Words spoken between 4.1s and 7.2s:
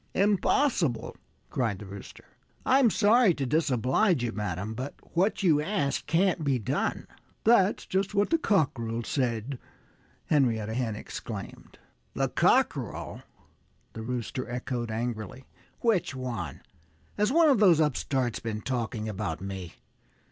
you, madam. But what you ask can't be done."